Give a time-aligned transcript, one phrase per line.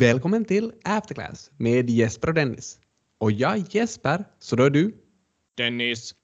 [0.00, 2.80] Välkommen till Afterclass med Jesper och Dennis.
[3.18, 4.94] Och jag är Jesper, så då är du?
[5.56, 6.14] Dennis.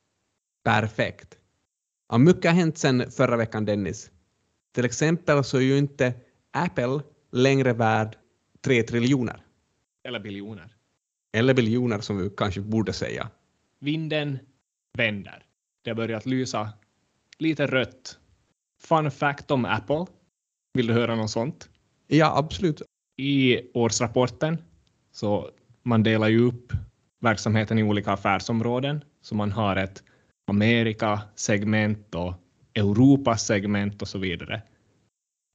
[0.64, 1.38] Perfekt.
[2.08, 4.10] Ja, mycket har hänt sedan förra veckan Dennis.
[4.74, 6.14] Till exempel så är ju inte
[6.50, 7.00] Apple
[7.32, 8.16] längre värd
[8.64, 9.44] 3 triljoner.
[10.04, 10.76] Eller biljoner.
[11.32, 13.30] Eller biljoner som vi kanske borde säga.
[13.78, 14.38] Vinden
[14.92, 15.46] vänder.
[15.82, 16.72] Det har börjat lysa
[17.38, 18.18] lite rött.
[18.80, 20.06] Fun fact om Apple.
[20.74, 21.68] Vill du höra något sånt?
[22.06, 22.82] Ja, absolut.
[23.16, 24.58] I årsrapporten
[25.12, 25.50] så
[25.82, 26.72] man delar ju upp
[27.20, 29.04] verksamheten i olika affärsområden.
[29.22, 30.02] Så man har ett
[30.46, 32.34] Amerika-segment och
[32.74, 34.62] Europas-segment och så vidare.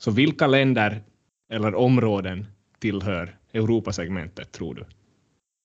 [0.02, 1.04] Så vilka länder
[1.52, 2.46] eller områden
[2.80, 4.86] tillhör Europasegmentet tror du?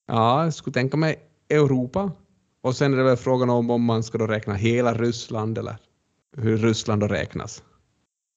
[0.06, 1.16] Ja, jag skulle tänka mig
[1.50, 2.12] Europa.
[2.60, 5.76] Och sen är det väl frågan om om man ska då räkna hela Ryssland eller
[6.36, 7.62] hur Ryssland då räknas.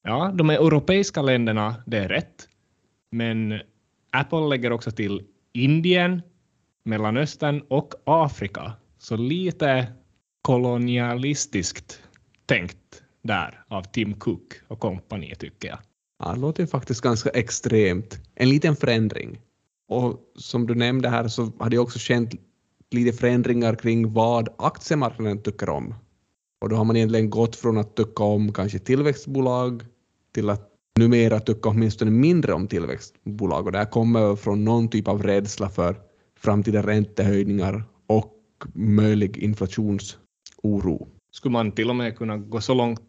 [0.03, 2.47] Ja, de europeiska länderna, det är rätt.
[3.11, 3.59] Men
[4.11, 6.21] Apple lägger också till Indien,
[6.83, 8.73] Mellanöstern och Afrika.
[8.97, 9.93] Så lite
[10.41, 12.01] kolonialistiskt
[12.45, 15.79] tänkt där av Tim Cook och kompani tycker jag.
[16.19, 18.19] Ja, det låter ju faktiskt ganska extremt.
[18.35, 19.39] En liten förändring.
[19.87, 22.35] Och som du nämnde här så har jag också känt
[22.91, 25.95] lite förändringar kring vad aktiemarknaden tycker om.
[26.61, 29.83] Och då har man egentligen gått från att tycka om kanske tillväxtbolag
[30.31, 33.65] till att numera tycka åtminstone mindre om tillväxtbolag.
[33.65, 35.95] Och det här kommer från någon typ av rädsla för
[36.39, 38.33] framtida räntehöjningar och
[38.73, 41.07] möjlig inflationsoro.
[41.31, 43.01] Skulle man till och med kunna gå så långt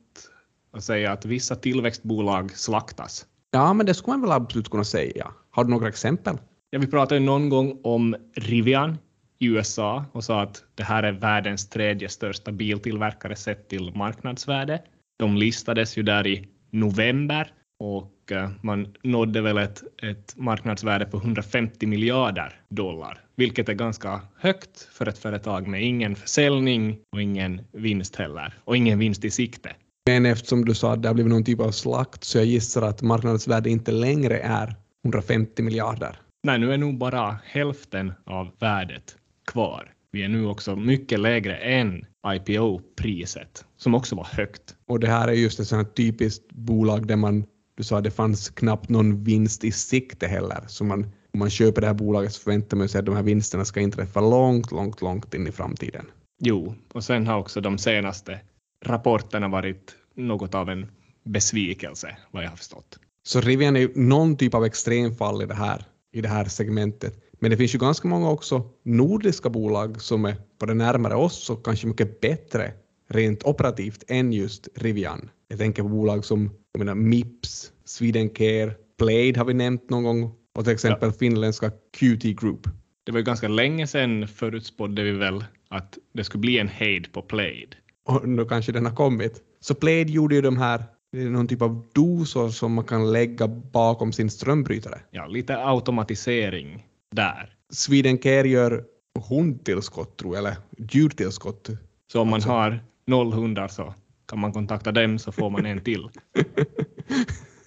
[0.71, 3.27] och säga att vissa tillväxtbolag slaktas?
[3.51, 5.33] Ja, men det skulle man väl absolut kunna säga.
[5.51, 6.39] Har du några exempel?
[6.71, 8.99] Ja, vi pratade ju någon gång om Rivian
[9.39, 14.83] i USA och sa att det här är världens tredje största biltillverkare sett till marknadsvärde.
[15.19, 21.17] De listades ju där i november och eh, man nådde väl ett, ett marknadsvärde på
[21.17, 27.61] 150 miljarder dollar, vilket är ganska högt för ett företag med ingen försäljning och ingen
[27.73, 29.71] vinst heller, och ingen vinst i sikte.
[30.07, 32.83] Men eftersom du sa att det har blivit någon typ av slakt så jag gissar
[32.83, 34.75] att marknadsvärdet inte längre är
[35.05, 36.21] 150 miljarder.
[36.43, 39.17] Nej, nu är nog bara hälften av värdet
[39.47, 39.93] kvar.
[40.13, 44.75] Vi är nu också mycket lägre än IPO-priset, som också var högt.
[44.87, 47.45] Och det här är just ett sånt typiskt bolag där man,
[47.79, 50.65] du sa det fanns knappt någon vinst i sikte heller.
[50.67, 53.23] Så man, om man köper det här bolaget så förväntar man sig att de här
[53.23, 56.07] vinsterna ska inträffa långt, långt, långt in i framtiden.
[56.41, 58.41] Jo, och sen har också de senaste
[58.85, 60.87] rapporterna varit något av en
[61.25, 62.99] besvikelse, vad jag har förstått.
[63.23, 67.15] Så Rivian är ju någon typ av extremfall i det här, i det här segmentet.
[67.41, 71.65] Men det finns ju ganska många också nordiska bolag som är både närmare oss och
[71.65, 72.73] kanske mycket bättre
[73.09, 75.31] rent operativt än just Rivian.
[75.49, 80.35] Jag tänker på bolag som jag menar, Mips, Swedencare, Blade har vi nämnt någon gång
[80.55, 81.19] och till exempel ja.
[81.19, 82.69] finländska QT Group.
[83.05, 87.13] Det var ju ganska länge sedan förutspådde vi väl att det skulle bli en hejd
[87.13, 87.69] på Blade.
[88.05, 89.43] Och nu kanske den har kommit.
[89.61, 93.13] Så Blade gjorde ju de här det är någon typ av dosor som man kan
[93.13, 95.01] lägga bakom sin strömbrytare.
[95.11, 97.55] Ja, lite automatisering där.
[97.71, 98.85] Swedencare gör
[99.29, 101.71] hundtillskott tror jag, eller djurtillskott.
[102.13, 102.51] Så om man alltså.
[102.51, 103.95] har noll hundar så
[104.29, 106.09] kan man kontakta dem så får man en till.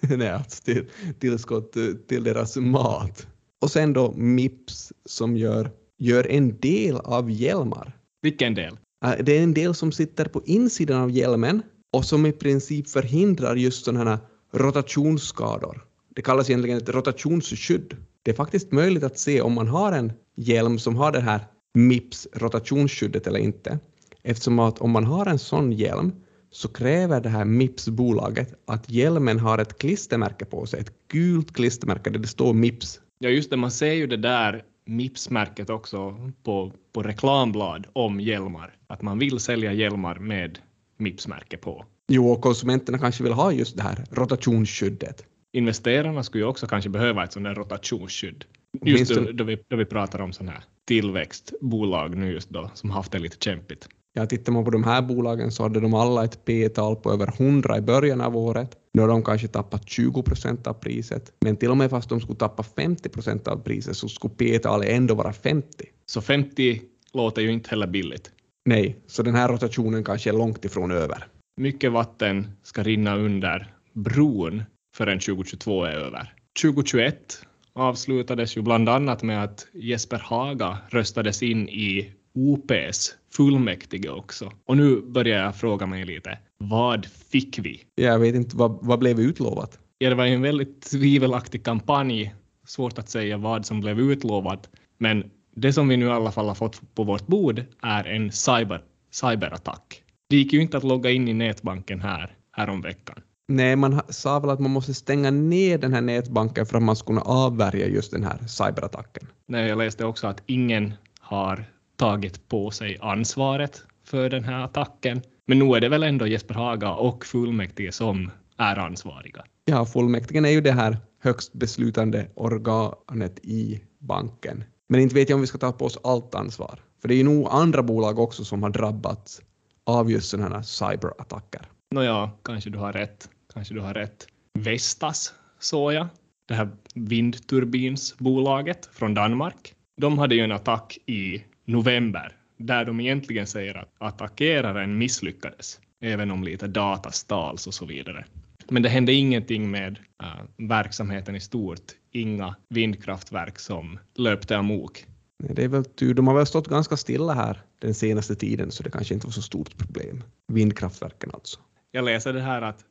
[0.00, 0.84] Nej, alltså till,
[1.18, 1.76] tillskott
[2.08, 3.26] till deras mat.
[3.60, 7.92] Och sen då Mips som gör, gör en del av hjälmar.
[8.22, 8.76] Vilken del?
[9.20, 11.62] Det är en del som sitter på insidan av hjälmen
[11.92, 14.18] och som i princip förhindrar just sådana här
[14.52, 15.84] rotationsskador.
[16.14, 17.96] Det kallas egentligen ett rotationsskydd.
[18.22, 21.40] Det är faktiskt möjligt att se om man har en hjälm som har det här
[21.74, 23.78] Mips rotationsskyddet eller inte.
[24.22, 26.12] Eftersom att om man har en sån hjälm
[26.52, 32.10] så kräver det här Mips-bolaget att hjälmen har ett klistermärke på sig, ett gult klistermärke
[32.10, 33.00] där det står Mips.
[33.18, 38.74] Ja, just det, man ser ju det där Mips-märket också på, på reklamblad om hjälmar,
[38.86, 40.58] att man vill sälja hjälmar med
[40.98, 41.84] Mips-märke på.
[42.08, 46.90] Jo, och konsumenterna kanske vill ha just det här rotationsskyddet investerarna skulle ju också kanske
[46.90, 48.44] behöva ett sånt där rotationsskydd.
[48.84, 52.90] Just då, då, vi, då vi pratar om sådana här tillväxtbolag nu just då, som
[52.90, 53.88] haft det lite kämpigt.
[54.14, 57.28] Ja, tittar man på de här bolagen så hade de alla ett P-tal på över
[57.40, 58.76] 100 i början av året.
[58.92, 61.32] Nu har de kanske tappat 20 procent av priset.
[61.40, 64.88] Men till och med fast de skulle tappa 50 procent av priset så skulle P-talet
[64.88, 65.68] ändå vara 50.
[66.06, 66.82] Så 50
[67.12, 68.30] låter ju inte heller billigt.
[68.64, 71.26] Nej, så den här rotationen kanske är långt ifrån över.
[71.56, 74.62] Mycket vatten ska rinna under bron
[74.96, 76.34] förrän 2022 är över.
[76.62, 84.52] 2021 avslutades ju bland annat med att Jesper Haga röstades in i OPs fullmäktige också.
[84.66, 87.80] Och nu börjar jag fråga mig lite, vad fick vi?
[87.94, 89.78] Jag vet inte, vad, vad blev utlovat?
[89.98, 92.34] Ja, det var en väldigt tvivelaktig kampanj
[92.66, 96.48] Svårt att säga vad som blev utlovat, men det som vi nu i alla fall
[96.48, 100.02] har fått på vårt bord är en cyber, cyberattack.
[100.28, 103.16] Det gick ju inte att logga in i nätbanken här häromveckan.
[103.48, 106.96] Nej, man sa väl att man måste stänga ner den här nätbanken för att man
[106.96, 109.26] ska kunna avvärja just den här cyberattacken.
[109.46, 111.64] Nej, jag läste också att ingen har
[111.96, 115.22] tagit på sig ansvaret för den här attacken.
[115.46, 119.44] Men nu är det väl ändå Jesper Haga och fullmäktige som är ansvariga.
[119.64, 124.64] Ja, fullmäktige är ju det här högst beslutande organet i banken.
[124.88, 126.78] Men inte vet jag om vi ska ta på oss allt ansvar.
[127.00, 129.40] För det är ju nog andra bolag också som har drabbats
[129.84, 131.62] av just sådana här cyberattacker.
[131.90, 133.28] Nåja, kanske du har rätt.
[133.54, 134.26] Kanske du har rätt.
[134.58, 136.06] Vestas såg jag,
[136.46, 139.74] det här vindturbinsbolaget från Danmark.
[139.96, 146.30] De hade ju en attack i november där de egentligen säger att attackeraren misslyckades, även
[146.30, 148.24] om lite data stals och så vidare.
[148.68, 151.92] Men det hände ingenting med uh, verksamheten i stort.
[152.10, 155.06] Inga vindkraftverk som löpte amok.
[155.38, 156.14] Det är väl tur.
[156.14, 159.32] De har väl stått ganska stilla här den senaste tiden, så det kanske inte var
[159.32, 160.24] så stort problem.
[160.48, 161.60] Vindkraftverken alltså.
[161.90, 162.84] Jag läser det här att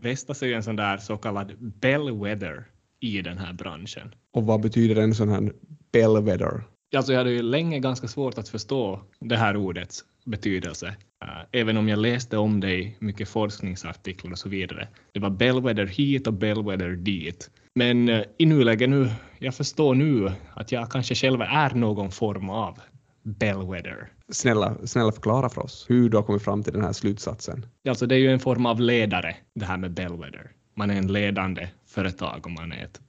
[0.00, 2.64] Vestas är en sån där så kallad bellwether
[3.00, 4.14] i den här branschen.
[4.32, 5.52] Och vad betyder en sån här
[5.92, 6.62] bellwether?
[6.94, 10.86] Alltså jag hade ju länge ganska svårt att förstå det här ordets betydelse,
[11.24, 14.88] uh, även om jag läste om det i mycket forskningsartiklar och så vidare.
[15.12, 17.50] Det var bellwether hit och bellwether dit.
[17.74, 22.50] Men uh, i nuläget nu, jag förstår nu att jag kanske själv är någon form
[22.50, 22.78] av
[23.22, 24.08] bellwether.
[24.28, 27.66] Snälla, snälla förklara för oss hur du har kommit fram till den här slutsatsen.
[27.88, 30.50] Alltså det är ju en form av ledare, det här med bellwether.
[30.76, 33.00] Man är en ledande företag om man är ett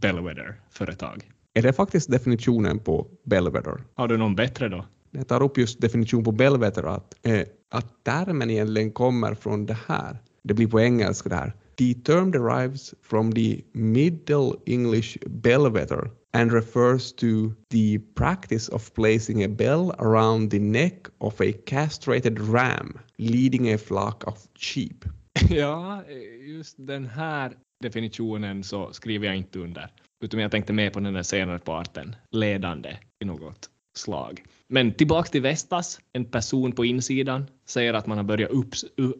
[0.00, 1.22] bellwether-företag.
[1.56, 3.84] Är det faktiskt definitionen på bellwether?
[3.94, 4.84] Har du någon bättre då?
[5.10, 9.76] Jag tar upp just definition på bellwether att, eh, att termen egentligen kommer från det
[9.86, 10.18] här.
[10.42, 11.52] Det blir på engelska det här.
[11.78, 17.26] The term derives from the Middle English bellwether and refers to
[17.70, 23.78] the practice of placing a bell around the neck of a castrated ram leading a
[23.78, 25.04] flock of sheep.
[25.50, 26.02] Ja,
[26.46, 27.52] just den här
[27.82, 29.90] definitionen så skriver jag inte under,
[30.24, 34.42] Utom jag tänkte mer på den där senare parten, ledande i något slag.
[34.68, 36.00] Men tillbaka till Vestas.
[36.12, 38.68] En person på insidan säger att man har börjat upp,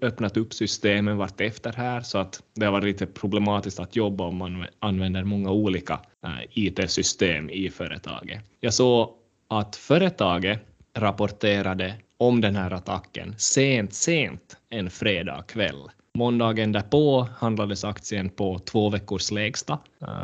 [0.02, 4.36] öppnat upp systemen vartefter här så att det har varit lite problematiskt att jobba om
[4.36, 8.40] man använder många olika eh, äh, IT-system i företaget.
[8.60, 9.10] Jag såg
[9.48, 10.60] att företaget
[10.94, 15.90] rapporterade om den här attacken sent, sent en fredag kväll.
[16.16, 19.78] Måndagen därpå handlades aktien på två veckors lägsta.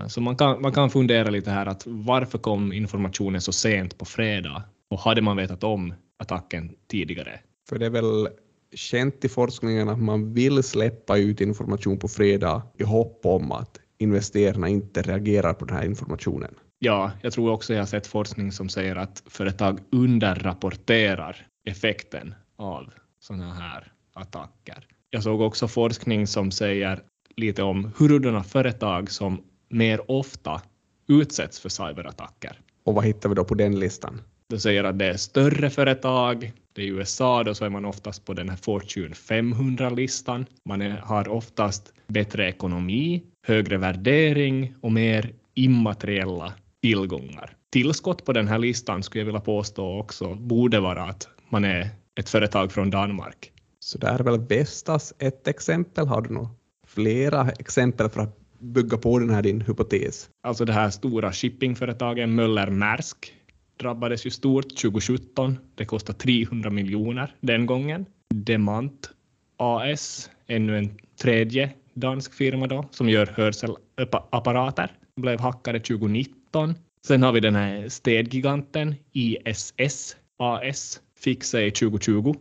[0.09, 4.05] Så man kan, man kan fundera lite här att varför kom informationen så sent på
[4.05, 4.63] fredag?
[4.91, 7.41] Och hade man vetat om attacken tidigare?
[7.69, 8.29] För det är väl
[8.75, 13.81] känt i forskningen att man vill släppa ut information på fredag i hopp om att
[13.99, 16.55] investerarna inte reagerar på den här informationen.
[16.79, 22.93] Ja, jag tror också jag har sett forskning som säger att företag underrapporterar effekten av
[23.21, 24.87] sådana här attacker.
[25.15, 27.01] Jag såg också forskning som säger
[27.37, 30.63] lite om hurudana företag som mer ofta
[31.09, 32.61] utsätts för cyberattacker.
[32.85, 34.21] Och vad hittar vi då på den listan?
[34.49, 36.53] Det säger att det är större företag.
[36.73, 40.47] Det är i USA då så är man oftast på den här Fortune 500-listan.
[40.65, 47.57] Man är, har oftast bättre ekonomi, högre värdering och mer immateriella tillgångar.
[47.73, 51.89] Tillskott på den här listan skulle jag vilja påstå också borde vara att man är
[52.21, 53.53] ett företag från Danmark.
[53.85, 56.07] Så där är väl Vestas ett exempel.
[56.07, 56.49] Har du några
[56.87, 60.31] flera exempel för att bygga på den här din hypotes?
[60.43, 63.33] Alltså det här stora shippingföretaget Möller Maersk
[63.81, 65.59] drabbades ju stort 2017.
[65.75, 68.07] Det kostade 300 miljoner den gången.
[68.35, 69.11] Demant
[69.57, 76.75] AS, ännu en tredje dansk firma då, som gör hörselapparater, blev hackade 2019.
[77.07, 82.35] Sen har vi den här städgiganten ISS AS, fick sig 2020.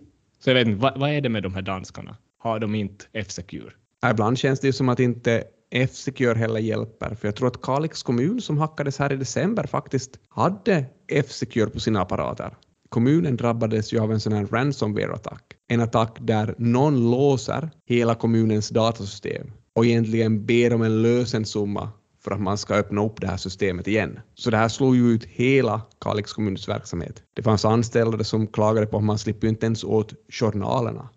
[0.43, 2.17] Så jag vet inte, vad, vad är det med de här danskarna?
[2.37, 3.71] Har de inte F-Secure?
[4.11, 8.03] Ibland känns det ju som att inte F-Secure heller hjälper, för jag tror att Kalix
[8.03, 12.57] kommun som hackades här i december faktiskt hade F-Secure på sina apparater.
[12.89, 15.43] Kommunen drabbades ju av en sån här ransomware-attack.
[15.67, 21.89] En attack där någon låser hela kommunens datasystem och egentligen ber om en lösensumma
[22.23, 24.19] för att man ska öppna upp det här systemet igen.
[24.35, 27.23] Så det här slog ju ut hela Kalix kommuns verksamhet.
[27.33, 31.09] Det fanns anställda som klagade på att man slipper inte ens åt journalerna.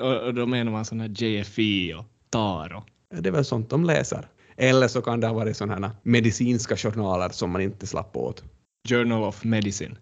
[0.26, 2.84] och då menar man sådana här JFI och TAR och
[3.22, 4.28] det är väl sånt de läser.
[4.56, 8.44] Eller så kan det ha varit sådana här medicinska journaler som man inte slapp åt.
[8.88, 9.98] Journal of Medicine.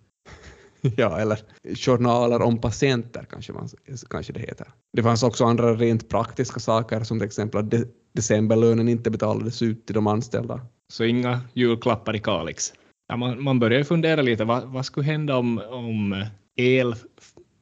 [0.97, 1.39] ja, eller
[1.75, 3.69] journaler om patienter kanske, man,
[4.11, 4.67] kanske det heter.
[4.93, 9.63] Det fanns också andra rent praktiska saker som till exempel att de, decemberlönen inte betalades
[9.63, 10.61] ut till de anställda.
[10.93, 12.73] så inga julklappar i Kalix.
[13.09, 16.25] Ja, man, man börjar ju fundera lite, vad, vad skulle hända om, om
[16.57, 16.95] el,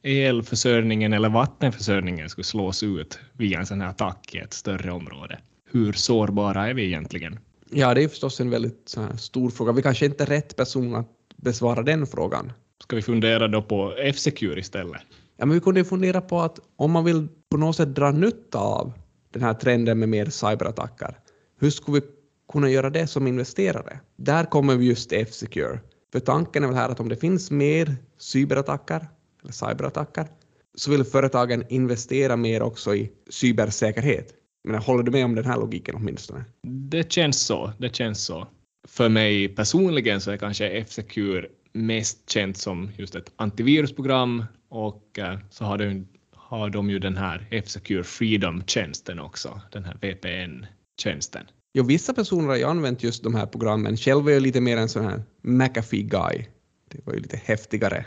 [0.03, 5.39] elförsörjningen eller vattenförsörjningen skulle slås ut via en sån här attack i ett större område?
[5.71, 7.39] Hur sårbara är vi egentligen?
[7.69, 9.71] Ja, det är förstås en väldigt stor fråga.
[9.71, 12.51] Vi kanske inte är rätt person att besvara den frågan.
[12.83, 15.01] Ska vi fundera då på F-Secure istället?
[15.37, 18.59] Ja, men vi kunde fundera på att om man vill på något sätt dra nytta
[18.59, 18.93] av
[19.33, 21.19] den här trenden med mer cyberattacker,
[21.59, 22.07] hur skulle vi
[22.51, 23.99] kunna göra det som investerare?
[24.17, 25.79] Där kommer vi just till F-Secure.
[26.11, 29.07] För tanken är väl här att om det finns mer cyberattacker,
[29.43, 30.27] eller cyberattacker,
[30.75, 34.33] så vill företagen investera mer också i cybersäkerhet.
[34.63, 36.45] Men håller du med om den här logiken åtminstone?
[36.67, 37.71] Det känns så.
[37.77, 38.47] Det känns så.
[38.87, 45.39] För mig personligen så är kanske F-Secure mest känt som just ett antivirusprogram och eh,
[45.49, 51.45] så har de, har de ju den här F-Secure Freedom-tjänsten också, den här VPN-tjänsten.
[51.73, 53.97] Jo, vissa personer har ju använt just de här programmen.
[53.97, 56.45] Själv är jag lite mer en sån här McAfee-guy.
[56.89, 58.05] Det var ju lite häftigare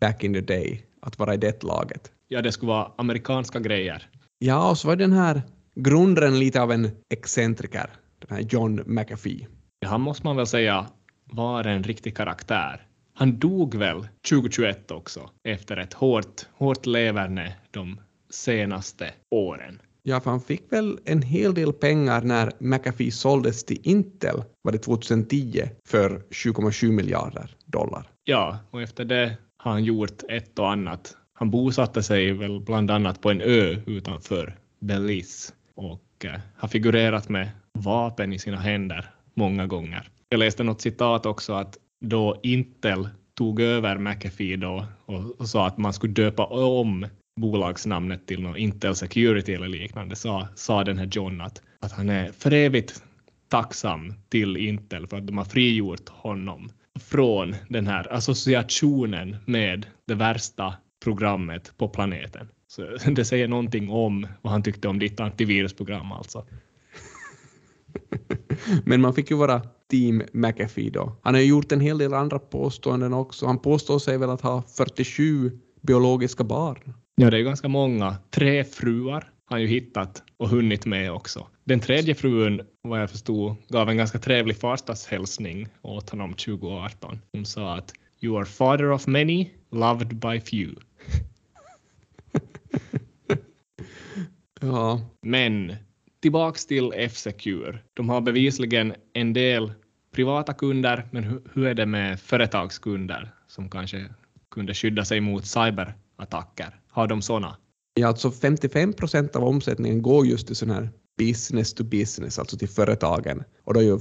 [0.00, 2.12] back in the day att vara i det laget.
[2.28, 4.08] Ja, det skulle vara amerikanska grejer.
[4.38, 5.42] Ja, och så var den här
[5.74, 9.46] grundaren lite av en excentriker, den här John McAfee.
[9.86, 10.86] Han måste man väl säga
[11.24, 12.86] var en riktig karaktär.
[13.20, 18.00] Han dog väl 2021 också efter ett hårt, hårt leverne de
[18.30, 19.80] senaste åren.
[20.02, 24.72] Ja, för han fick väl en hel del pengar när McAfee såldes till Intel, var
[24.72, 28.06] det 2010, för 7,7 miljarder dollar.
[28.24, 31.16] Ja, och efter det har han gjort ett och annat.
[31.32, 37.28] Han bosatte sig väl bland annat på en ö utanför Belize och eh, har figurerat
[37.28, 40.08] med vapen i sina händer många gånger.
[40.28, 45.66] Jag läste något citat också att då Intel tog över McAfee då och, och sa
[45.66, 47.06] att man skulle döpa om
[47.40, 52.10] bolagsnamnet till något Intel Security eller liknande, sa, sa den här John att, att han
[52.10, 53.02] är för evigt
[53.48, 60.14] tacksam till Intel för att de har frigjort honom från den här associationen med det
[60.14, 62.48] värsta programmet på planeten.
[62.68, 66.46] Så det säger någonting om vad han tyckte om ditt antivirusprogram alltså.
[68.84, 71.16] Men man fick ju vara team McAfee då.
[71.22, 73.46] Han har gjort en hel del andra påståenden också.
[73.46, 76.94] Han påstår sig väl att ha 47 biologiska barn.
[77.14, 78.16] Ja, det är ganska många.
[78.30, 81.46] Tre fruar har han ju hittat och hunnit med också.
[81.64, 87.18] Den tredje frun, vad jag förstod, gav en ganska trevlig farsdagshälsning åt honom 2018.
[87.32, 87.92] Hon sa att
[88.22, 90.74] You are father of many, loved by few.
[94.60, 95.00] ja.
[95.22, 95.74] Men
[96.22, 97.78] tillbaks till F-Secure.
[97.94, 99.72] De har bevisligen en del
[100.12, 104.08] privata kunder, men hur är det med företagskunder som kanske
[104.50, 106.80] kunde skydda sig mot cyberattacker?
[106.90, 107.56] Har de sådana?
[107.94, 112.56] Ja, alltså 55 procent av omsättningen går just till sådana här business to business, alltså
[112.56, 113.44] till företagen.
[113.64, 113.98] Och då är ju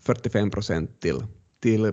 [0.00, 1.24] 45 procent till,
[1.62, 1.92] till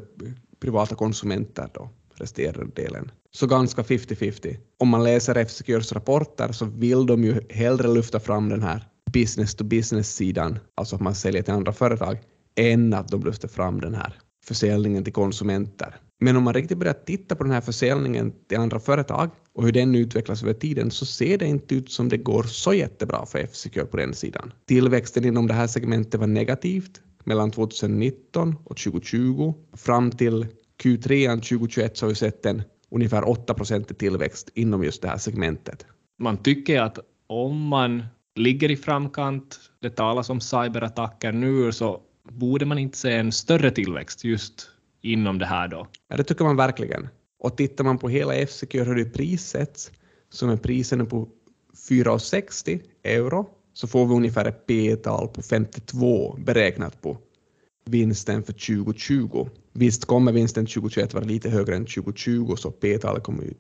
[0.60, 3.12] privata konsumenter då, resterande delen.
[3.32, 4.58] Så ganska 50-50.
[4.78, 9.56] Om man läser F-Secures rapporter så vill de ju hellre lyfta fram den här business
[9.56, 12.18] to business-sidan, alltså att man säljer till andra företag,
[12.58, 14.14] än att de lyfter fram den här
[14.46, 15.96] försäljningen till konsumenter.
[16.20, 19.72] Men om man riktigt börjar titta på den här försäljningen till andra företag och hur
[19.72, 23.40] den utvecklas över tiden så ser det inte ut som det går så jättebra för
[23.40, 24.54] F-Secure på den sidan.
[24.66, 29.54] Tillväxten inom det här segmentet var negativt mellan 2019 och 2020.
[29.74, 30.48] Fram till
[30.84, 32.62] Q3 2021 så har vi sett en
[32.92, 33.56] ungefär 8
[33.90, 35.86] i tillväxt inom just det här segmentet.
[36.20, 38.04] Man tycker att om man
[38.36, 43.72] ligger i framkant, det talas om cyberattacker nu, så borde man inte se en större
[43.72, 44.70] tillväxt just
[45.02, 45.88] inom det här då?
[46.08, 47.08] Ja, det tycker man verkligen.
[47.40, 49.92] Och tittar man på hela F-Secure hur det prissätts,
[50.30, 51.28] som är priserna på
[51.90, 57.18] 4,60 euro, så får vi ungefär ett P-tal på 52 beräknat på
[57.86, 59.50] vinsten för 2020.
[59.74, 63.54] Visst kommer vinsten 2021 vara lite högre än 2020, så P-talet kommer ju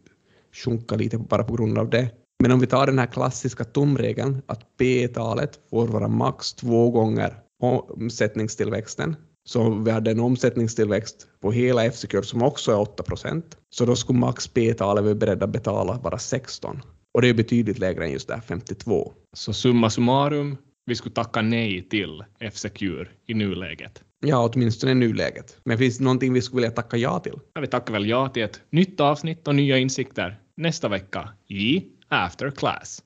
[0.52, 2.10] sjunka lite bara på grund av det.
[2.40, 7.38] Men om vi tar den här klassiska tumregeln att P-talet får vara max två gånger
[7.60, 13.86] omsättningstillväxten, så vi hade en omsättningstillväxt på hela F-Secure som också är 8 procent, så
[13.86, 16.82] då skulle max P-talet vi är beredda att betala vara 16.
[17.14, 19.14] Och det är betydligt lägre än just det här 52.
[19.34, 24.04] Så summa summarum, vi skulle tacka nej till F-Secure i nuläget.
[24.20, 25.58] Ja, åtminstone i nuläget.
[25.64, 27.40] Men finns det någonting vi skulle vilja tacka ja till?
[27.54, 31.84] Ja, vi tackar väl ja till ett nytt avsnitt och nya insikter nästa vecka i
[32.08, 33.04] After Class.